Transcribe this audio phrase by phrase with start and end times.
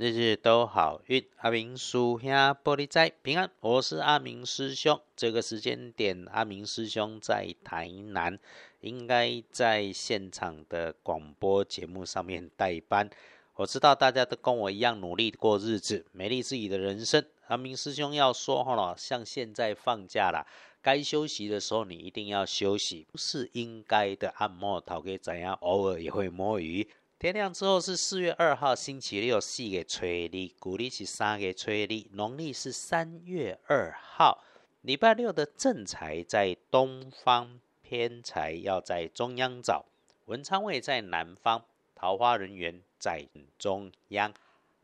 [0.00, 1.26] 日日都好运。
[1.38, 5.00] 阿明叔兄玻璃仔平安，我是阿明师兄。
[5.16, 8.38] 这个时间点，阿明师兄在台南，
[8.80, 13.10] 应该在现场的广播节目上面代班。
[13.56, 17.26] 我知道大家都跟我一样努力过日子，美丽自己的人生。
[17.48, 20.46] 阿明师兄要说哈了，像现在放假了，
[20.80, 24.32] 该休息的时候你一定要休息，不是应该的。
[24.36, 25.54] 按摩头给怎样？
[25.54, 26.88] 偶尔也会摸鱼。
[27.18, 34.44] 天亮之后是四月二号星期六，四月初二，古历是三月初二，农历是三月二号。
[34.82, 39.86] 礼拜六的正财在东方，偏财要在中央找，
[40.26, 41.64] 文昌位在南方，
[41.96, 42.80] 桃花人员。
[43.00, 43.28] 在
[43.58, 44.32] 中央，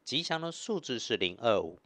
[0.04, 1.80] 吉祥的数字是零二五。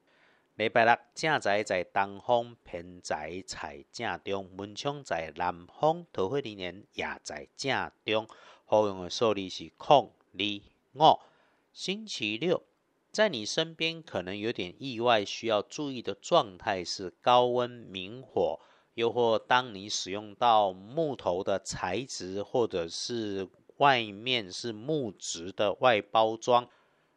[0.56, 8.26] 礼拜六正财在东方，偏财在正中，文昌在南方，桃花人员也在正中。
[8.64, 11.18] 好用的数字是空二五。
[11.72, 12.62] 星期六，
[13.10, 18.60] 在你身边可能有点意外，需要注意的状态是高温明火，
[18.94, 23.48] 又或当你使用到木头的材质，或者是。
[23.78, 26.68] 外面是木质的外包装，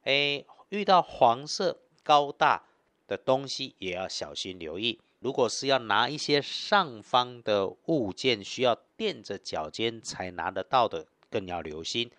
[0.04, 2.68] 哎，遇到黄色高大
[3.08, 5.02] 的东西也要小心留意。
[5.18, 12.12] 如果是要拿一些上方的物件，需要垫着脚尖才拿得到的，更要留心。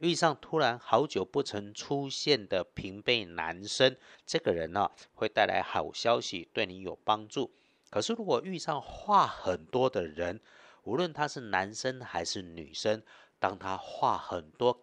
[0.00, 7.50] 遇上突然好久不曾出现的平辈男生，这个人呢会带来好消息，对你有帮助。
[7.90, 10.40] 可是如果遇上话很多的人，
[10.84, 13.02] 无论他是男生还是女生，
[13.38, 14.80] 当他话很多，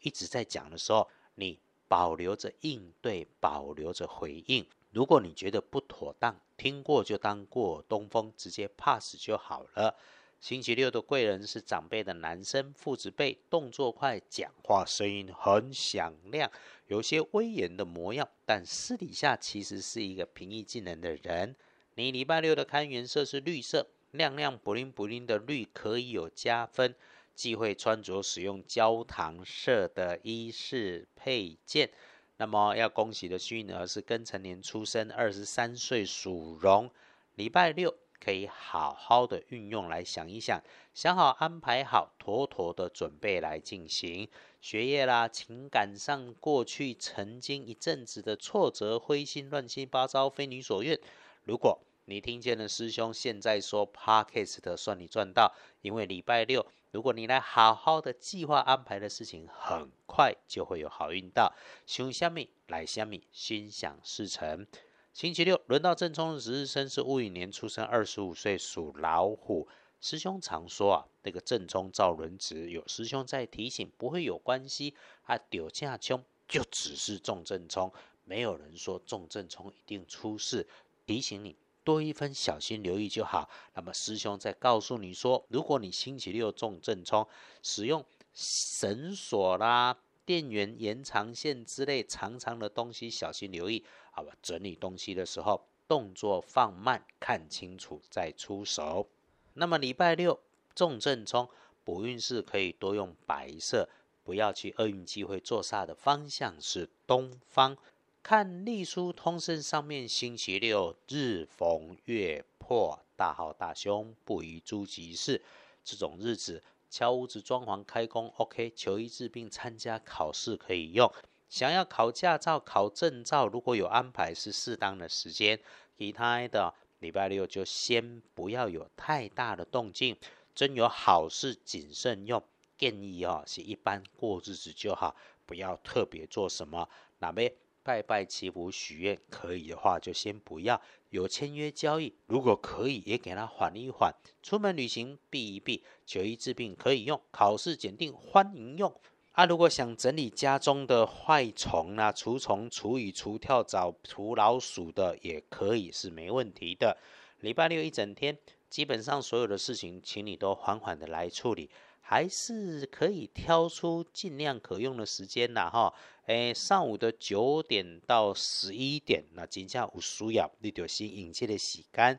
[0.00, 4.66] 一直在讲的时候，你保留着应对，保留着回应。
[4.90, 9.96] 如果你觉得不妥当，听过就当过东风，直接 pass 就好了。
[10.40, 16.50] 星期六的贵人是长辈的男生，父子辈，动作快，讲话声音很响亮，
[16.86, 21.54] 有些威严的模样，但私底下其实是一个平易近人的人。
[21.94, 26.94] 你礼拜六的看颜色是绿色，亮亮不灵不灵的绿可以有加分。
[27.34, 31.90] 忌讳穿着使用焦糖色的衣饰配件。
[32.38, 36.90] 那么要恭喜的幸运儿是庚辰年出生，二十三岁属龙。
[37.34, 44.28] 礼拜六可以好好的运用来想一想，想好安排好，妥妥的准备来进行
[44.60, 45.26] 学业啦。
[45.26, 51.00] 情感上过去曾经一阵子的挫折、灰心、乱七八糟、非你所愿。
[51.44, 56.66] 如果你听见了师兄现在说 Parkes 的，算你赚到，因为礼拜六。
[56.90, 61.54] 如果你来好好的计划安排的事情，很快就会有好运到。
[61.86, 64.66] 凶虾米来虾米，心想事成。
[65.12, 69.68] 星期六轮到正冲的值日生是戊寅年出生，二十五岁属老虎。
[70.00, 74.94] 师兄常说啊，那个正冲造轮值，有师兄在提醒，不会有关系。
[75.24, 77.92] 啊，丢下冲就只是中正冲，
[78.24, 80.66] 没有人说中正冲一定出事，
[81.04, 81.56] 提醒你。
[81.82, 83.50] 多一分小心留意就好。
[83.74, 87.26] 那么师兄再告诉你说，如果你星期六中正冲，
[87.62, 89.98] 使用绳索啦、
[90.30, 93.84] 电源延长线之类长长的东西，小心留意。
[94.12, 99.08] 好吧，整理东西的时候动作放慢，看清楚再出手。
[99.54, 100.38] 那么礼拜六
[100.72, 101.48] 重正冲，
[101.82, 103.88] 补运势可以多用白色，
[104.22, 107.76] 不要去厄运机会坐煞的方向是东方。
[108.22, 115.42] 看隶书通胜上面，星期六日逢月破，大好大凶，不宜诸吉事。
[115.82, 118.72] 这种日子，敲屋子、装潢、开工，OK。
[118.74, 121.10] 求医治病、参加考试可以用。
[121.48, 125.58] 想要考驾照、考证照，如果有安排，是适当的时间。
[125.96, 130.16] 其他的礼拜六就先不要有太大的动静。
[130.54, 132.42] 真有好事，谨慎用。
[132.76, 135.14] 建议哦，是一般过日子就好，
[135.46, 136.88] 不要特别做什么。
[137.18, 137.56] 哪位？
[137.82, 142.14] 拜拜祈福许愿可以的话，就先不要有签约交易。
[142.26, 144.14] 如果可以，也给他缓一缓。
[144.42, 147.20] 出门旅行避一避，求医治病可以用。
[147.30, 148.94] 考试检定欢迎用。
[149.32, 156.98] 啊，如果想整理家中的坏虫啊、除虫、除蚁、除跳蚤、除老鼠的，也可以是没问题的。
[157.40, 158.36] 礼拜六一整天，
[158.68, 161.70] 基本上所有的事情，请你都缓缓的来处理。
[162.00, 165.94] 还是可以挑出尽量可用的时间啦，哈，
[166.26, 172.18] 诶，上午的九点到十一点，那今下有需要，你就先迎接的洗干。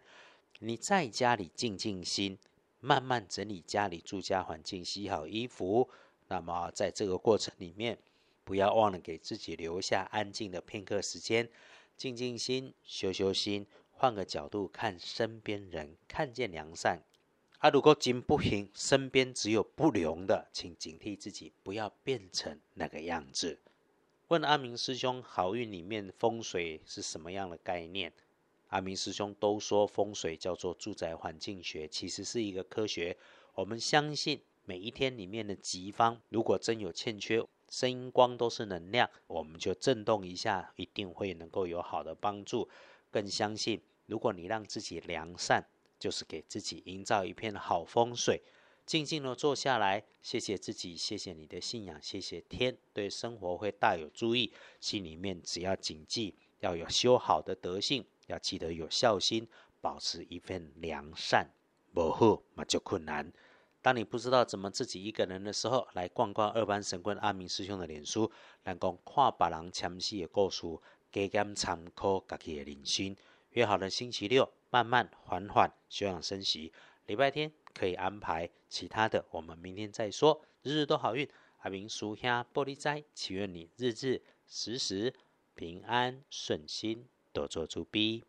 [0.60, 2.38] 你在家里静静心，
[2.80, 5.90] 慢慢整理家里住家环境，洗好衣服。
[6.28, 7.98] 那么在这个过程里面，
[8.44, 11.50] 不要忘了给自己留下安静的片刻时间，
[11.98, 17.02] 静静心，修修心，换个角度看身边人，看见良善。
[17.62, 23.60] 啊，如果金不行，身边只有不良的，请警惕自己，不要变成那个样子。
[24.30, 28.12] 问阿明师兄，好运里面风水是什么样的概念？
[28.70, 33.16] 阿明师兄都说风水叫做住宅环境学，其实是一个科学。
[33.54, 42.68] 我们相信每一天里面的吉方，如果真有欠缺，声音光都是能量，我们就震动一下，一定会能够有好的帮助。
[43.12, 45.68] 更相信，如果你让自己良善，
[46.02, 48.42] 就是给自己营造一片好风水。
[48.88, 54.52] 静静的坐下来，谢谢自己，谢谢你的信仰，谢谢天，对生活会大有注意。
[54.80, 58.04] 心里面只要谨记，要有修好的德性。
[58.28, 59.48] 要记得有孝心，
[59.80, 61.52] 保持一份良善，
[61.94, 63.32] 不好那就困难。
[63.82, 68.32] 当你不知道怎么自己一个人的时候，来逛逛二班神棍阿明师兄的脸书，
[68.64, 70.62] 能够看别人详细的故事，
[71.12, 73.16] 加减参考自己的人生。
[73.52, 76.74] 约好了星期六，慢慢缓缓休养生息。
[77.06, 80.42] 礼拜天可以安排其他的，我们明天再说。
[80.64, 81.30] 日日都好运，
[81.60, 85.14] 阿明叔兄玻璃斋，祈愿你日日时时
[85.54, 87.08] 平安顺心。
[87.34, 88.24] 多做主逼。